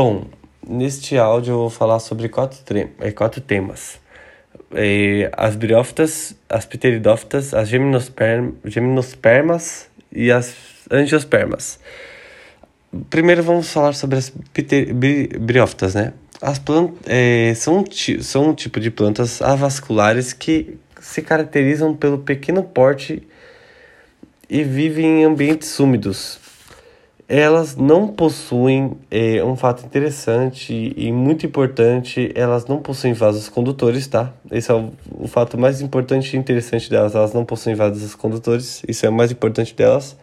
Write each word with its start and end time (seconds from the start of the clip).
Bom, 0.00 0.26
neste 0.64 1.18
áudio 1.18 1.54
eu 1.54 1.58
vou 1.58 1.70
falar 1.70 1.98
sobre 1.98 2.28
quatro, 2.28 2.60
é, 3.00 3.10
quatro 3.10 3.40
temas. 3.40 3.98
É, 4.72 5.28
as 5.36 5.56
briófitas, 5.56 6.36
as 6.48 6.64
pteridófitas, 6.64 7.52
as 7.52 7.68
gimnosperm, 7.68 8.52
gimnospermas 8.64 9.88
e 10.12 10.30
as 10.30 10.54
angiospermas. 10.88 11.80
Primeiro 13.10 13.42
vamos 13.42 13.72
falar 13.72 13.92
sobre 13.92 14.18
as 14.18 14.32
pter, 14.52 14.94
briófitas, 14.94 15.96
né? 15.96 16.12
As 16.40 16.60
plantas 16.60 17.00
é, 17.04 17.52
são, 17.56 17.84
são 18.20 18.50
um 18.50 18.54
tipo 18.54 18.78
de 18.78 18.92
plantas 18.92 19.42
avasculares 19.42 20.32
que 20.32 20.78
se 21.00 21.22
caracterizam 21.22 21.92
pelo 21.92 22.18
pequeno 22.18 22.62
porte 22.62 23.26
e 24.48 24.62
vivem 24.62 25.22
em 25.22 25.24
ambientes 25.24 25.76
úmidos. 25.80 26.46
Elas 27.28 27.76
não 27.76 28.08
possuem, 28.08 28.96
é, 29.10 29.44
um 29.44 29.54
fato 29.54 29.84
interessante 29.84 30.94
e 30.96 31.12
muito 31.12 31.44
importante, 31.44 32.32
elas 32.34 32.64
não 32.66 32.78
possuem 32.78 33.12
vasos 33.12 33.50
condutores, 33.50 34.06
tá? 34.06 34.32
Esse 34.50 34.70
é 34.70 34.74
o, 34.74 34.90
o 35.12 35.28
fato 35.28 35.58
mais 35.58 35.82
importante 35.82 36.34
e 36.34 36.38
interessante 36.38 36.88
delas, 36.88 37.14
elas 37.14 37.34
não 37.34 37.44
possuem 37.44 37.76
vasos 37.76 38.14
condutores, 38.14 38.82
isso 38.88 39.04
é 39.04 39.10
o 39.10 39.12
mais 39.12 39.30
importante 39.30 39.74
delas. 39.74 40.16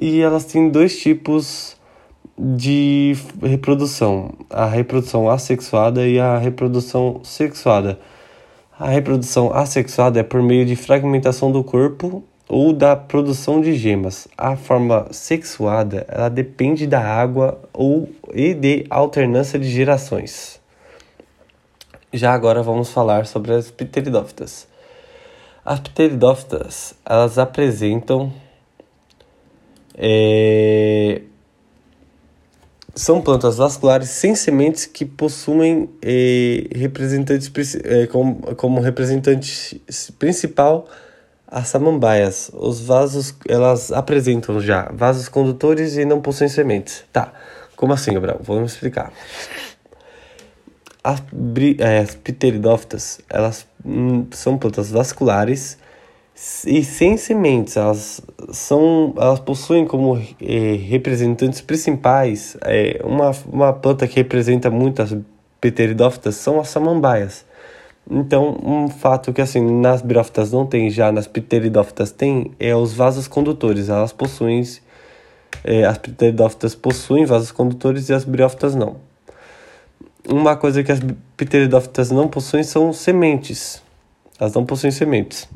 E 0.00 0.20
elas 0.20 0.44
têm 0.44 0.70
dois 0.70 0.96
tipos 1.00 1.76
de 2.38 3.16
reprodução: 3.42 4.32
a 4.48 4.66
reprodução 4.66 5.28
assexuada 5.28 6.06
e 6.06 6.20
a 6.20 6.38
reprodução 6.38 7.20
sexuada. 7.24 7.98
A 8.78 8.88
reprodução 8.88 9.52
assexuada 9.52 10.20
é 10.20 10.22
por 10.22 10.42
meio 10.42 10.64
de 10.64 10.76
fragmentação 10.76 11.52
do 11.52 11.62
corpo 11.62 12.24
ou 12.52 12.70
da 12.70 12.94
produção 12.94 13.62
de 13.62 13.74
gemas. 13.74 14.28
A 14.36 14.56
forma 14.56 15.06
sexuada 15.10 16.04
ela 16.06 16.28
depende 16.28 16.86
da 16.86 17.00
água 17.00 17.58
ou 17.72 18.10
e 18.34 18.52
de 18.52 18.84
alternância 18.90 19.58
de 19.58 19.70
gerações. 19.70 20.60
Já 22.12 22.34
agora 22.34 22.62
vamos 22.62 22.90
falar 22.90 23.24
sobre 23.24 23.54
as 23.54 23.70
pteridófitas. 23.70 24.68
As 25.64 25.80
pteridófitas 25.80 26.94
elas 27.06 27.38
apresentam 27.38 28.30
é, 29.94 31.22
são 32.94 33.22
plantas 33.22 33.56
vasculares 33.56 34.10
sem 34.10 34.34
sementes 34.34 34.84
que 34.84 35.06
possuem 35.06 35.88
eh, 36.02 36.66
representantes 36.74 37.50
eh, 37.76 38.06
como, 38.08 38.54
como 38.56 38.78
representante 38.78 39.80
principal 40.18 40.86
as 41.52 41.68
samambaias. 41.68 42.50
Os 42.54 42.80
vasos, 42.80 43.34
elas 43.46 43.92
apresentam 43.92 44.58
já 44.58 44.90
vasos 44.92 45.28
condutores 45.28 45.96
e 45.98 46.04
não 46.04 46.20
possuem 46.20 46.48
sementes. 46.48 47.04
Tá, 47.12 47.30
como 47.76 47.92
assim, 47.92 48.14
Gabriel? 48.14 48.40
Vamos 48.42 48.72
explicar. 48.72 49.12
As, 51.04 51.22
eh, 51.78 51.98
as 51.98 52.14
pteridófitas, 52.14 53.20
elas 53.28 53.66
hum, 53.84 54.26
são 54.30 54.56
plantas 54.56 54.90
vasculares 54.90 55.76
e 56.66 56.82
sem 56.82 57.18
sementes. 57.18 57.76
Elas 57.76 58.22
são, 58.50 59.12
elas 59.18 59.40
possuem 59.40 59.84
como 59.84 60.16
eh, 60.40 60.76
representantes 60.88 61.60
principais 61.60 62.56
eh, 62.62 62.98
uma, 63.04 63.32
uma 63.46 63.72
planta 63.74 64.08
que 64.08 64.16
representa 64.16 64.70
muitas 64.70 65.14
pteridófitas 65.60 66.36
são 66.36 66.58
as 66.58 66.68
samambaias. 66.68 67.44
Então, 68.10 68.58
um 68.62 68.88
fato 68.88 69.32
que 69.32 69.40
assim 69.40 69.60
nas 69.60 70.02
briófitas 70.02 70.52
não 70.52 70.66
tem, 70.66 70.90
já 70.90 71.12
nas 71.12 71.26
pteridófitas 71.26 72.10
tem, 72.10 72.52
é 72.58 72.74
os 72.74 72.92
vasos 72.92 73.28
condutores. 73.28 73.88
Elas 73.88 74.12
possuem, 74.12 74.62
eh, 75.64 75.84
as 75.84 75.98
pteridófitas 75.98 76.74
possuem 76.74 77.24
vasos 77.24 77.52
condutores 77.52 78.08
e 78.08 78.12
as 78.12 78.24
briófitas 78.24 78.74
não. 78.74 78.96
Uma 80.28 80.56
coisa 80.56 80.82
que 80.82 80.92
as 80.92 81.00
pteridófitas 81.36 82.10
não 82.10 82.28
possuem 82.28 82.62
são 82.62 82.92
sementes. 82.92 83.82
Elas 84.38 84.54
não 84.54 84.66
possuem 84.66 84.90
sementes. 84.90 85.48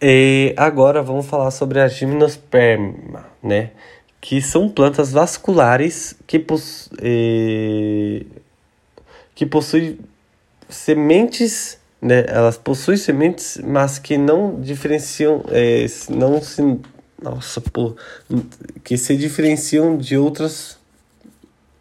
E 0.00 0.54
agora 0.58 1.02
vamos 1.02 1.26
falar 1.26 1.50
sobre 1.50 1.80
a 1.80 1.88
gimnosperma, 1.88 3.26
né? 3.42 3.70
Que 4.20 4.42
são 4.42 4.68
plantas 4.68 5.12
vasculares 5.12 6.14
que, 6.26 6.38
possu 6.38 6.90
que 9.34 9.46
possuem 9.48 9.98
sementes, 10.68 11.78
né? 12.00 12.24
Elas 12.28 12.56
possuem 12.56 12.96
sementes, 12.96 13.58
mas 13.62 13.98
que 13.98 14.18
não 14.18 14.60
diferenciam, 14.60 15.44
é, 15.50 15.86
não 16.08 16.40
se, 16.42 16.62
nossa, 17.20 17.60
pô, 17.60 17.96
que 18.84 18.96
se 18.96 19.16
diferenciam 19.16 19.96
de 19.96 20.16
outras 20.16 20.78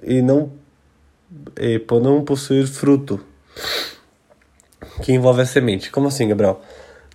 e 0.04 0.22
não, 0.22 0.52
é, 1.56 1.80
por 1.80 2.02
não 2.02 2.24
possuir 2.24 2.68
fruto 2.68 3.20
que 5.02 5.12
envolve 5.12 5.42
a 5.42 5.46
semente. 5.46 5.92
Como 5.92 6.08
assim, 6.08 6.28
Gabriel? 6.28 6.62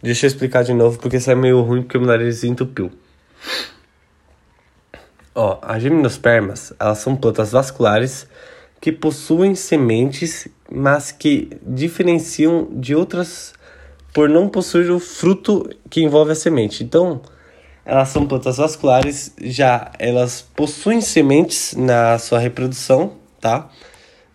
Deixa 0.02 0.26
eu 0.26 0.28
explicar 0.28 0.64
de 0.64 0.72
novo 0.72 0.98
porque 0.98 1.16
isso 1.16 1.30
é 1.30 1.34
meio 1.34 1.60
ruim 1.62 1.82
porque 1.82 1.98
o 1.98 2.00
meu 2.00 2.08
nariz 2.08 2.42
entupiu. 2.44 2.90
Ó, 5.34 5.58
as 5.62 5.82
gimnospermas, 5.82 6.72
elas 6.78 6.98
são 6.98 7.14
plantas 7.14 7.52
vasculares 7.52 8.26
que 8.80 8.90
possuem 8.90 9.54
sementes, 9.54 10.48
mas 10.70 11.12
que 11.12 11.50
diferenciam 11.62 12.68
de 12.72 12.94
outras 12.94 13.52
por 14.12 14.28
não 14.28 14.48
possuir 14.48 14.90
o 14.90 14.98
fruto 14.98 15.68
que 15.88 16.02
envolve 16.02 16.32
a 16.32 16.34
semente. 16.34 16.82
Então, 16.82 17.20
elas 17.84 18.08
são 18.08 18.26
plantas 18.26 18.56
vasculares, 18.56 19.32
já 19.40 19.90
elas 19.98 20.42
possuem 20.54 21.00
sementes 21.00 21.74
na 21.74 22.18
sua 22.18 22.38
reprodução, 22.38 23.12
tá? 23.40 23.70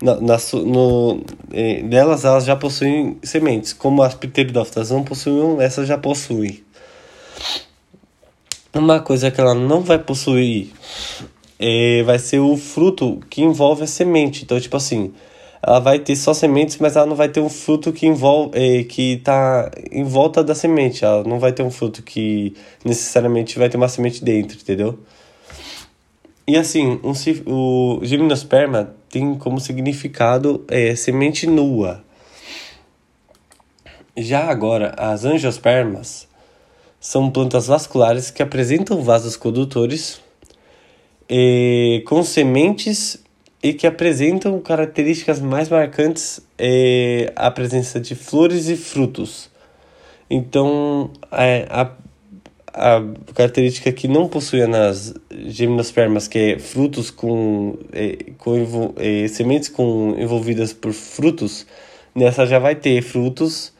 na, 0.02 0.20
na, 0.20 0.36
no, 0.52 1.24
eh, 1.52 1.82
nelas 1.82 2.24
elas 2.24 2.44
já 2.44 2.54
possuem 2.54 3.18
sementes, 3.22 3.72
como 3.72 4.02
as 4.02 4.14
pteridófitas 4.14 4.90
não 4.90 5.02
possuem, 5.02 5.62
essas 5.62 5.88
já 5.88 5.96
possuem. 5.96 6.62
Uma 8.74 9.00
coisa 9.00 9.30
que 9.30 9.40
ela 9.40 9.54
não 9.54 9.80
vai 9.80 9.98
possuir 9.98 10.70
é, 11.58 12.02
vai 12.02 12.18
ser 12.18 12.40
o 12.40 12.56
fruto 12.56 13.20
que 13.30 13.40
envolve 13.40 13.84
a 13.84 13.86
semente. 13.86 14.44
Então, 14.44 14.60
tipo 14.60 14.76
assim, 14.76 15.14
ela 15.62 15.80
vai 15.80 15.98
ter 15.98 16.16
só 16.16 16.34
sementes, 16.34 16.78
mas 16.78 16.96
ela 16.96 17.06
não 17.06 17.16
vai 17.16 17.28
ter 17.28 17.40
um 17.40 17.48
fruto 17.48 17.92
que 17.92 18.06
envolve 18.06 18.50
é, 18.54 18.84
que 18.84 19.16
tá 19.18 19.70
em 19.90 20.04
volta 20.04 20.42
da 20.44 20.54
semente. 20.54 21.04
Ela 21.04 21.24
não 21.24 21.38
vai 21.38 21.52
ter 21.52 21.62
um 21.62 21.70
fruto 21.70 22.02
que 22.02 22.54
necessariamente 22.84 23.58
vai 23.58 23.68
ter 23.68 23.76
uma 23.76 23.88
semente 23.88 24.22
dentro, 24.22 24.58
entendeu? 24.60 24.98
E 26.46 26.56
assim, 26.56 27.00
um, 27.02 27.12
o 27.52 28.00
gimnosperma 28.04 28.94
tem 29.10 29.34
como 29.34 29.58
significado 29.58 30.64
é, 30.68 30.94
semente 30.94 31.46
nua. 31.46 32.04
Já 34.16 34.44
agora, 34.44 34.94
as 34.96 35.24
angiospermas 35.24 36.28
são 37.00 37.30
plantas 37.30 37.66
vasculares 37.66 38.30
que 38.30 38.42
apresentam 38.42 39.02
vasos 39.02 39.36
condutores 39.36 40.20
é, 41.28 42.02
com 42.06 42.22
sementes 42.22 43.25
e 43.62 43.72
que 43.72 43.86
apresentam 43.86 44.60
características 44.60 45.40
mais 45.40 45.68
marcantes 45.68 46.40
é, 46.58 47.32
a 47.34 47.50
presença 47.50 47.98
de 47.98 48.14
flores 48.14 48.68
e 48.68 48.76
frutos. 48.76 49.50
Então, 50.28 51.10
é, 51.32 51.66
a 51.70 51.90
a 52.76 53.02
característica 53.34 53.90
que 53.90 54.06
não 54.06 54.28
possuía 54.28 54.68
nas 54.68 55.14
gimnospermas, 55.46 56.28
que 56.28 56.38
é 56.38 56.58
frutos 56.58 57.10
com, 57.10 57.78
é, 57.90 58.18
com 58.36 58.92
é, 58.98 59.26
sementes 59.28 59.70
com 59.70 60.14
envolvidas 60.18 60.74
por 60.74 60.92
frutos, 60.92 61.66
nessa 62.14 62.44
já 62.44 62.58
vai 62.58 62.74
ter 62.74 63.00
frutos, 63.00 63.72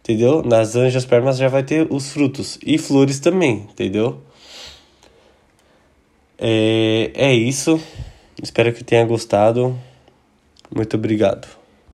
entendeu? 0.00 0.42
Nas 0.42 0.74
angiospermas 0.74 1.38
já 1.38 1.46
vai 1.46 1.62
ter 1.62 1.86
os 1.88 2.10
frutos 2.10 2.58
e 2.66 2.76
flores 2.76 3.20
também, 3.20 3.68
entendeu? 3.70 4.20
É, 6.36 7.12
é 7.14 7.32
isso. 7.32 7.80
Espero 8.42 8.72
que 8.72 8.84
tenha 8.84 9.04
gostado. 9.04 9.76
Muito 10.74 10.96
obrigado. 10.96 11.57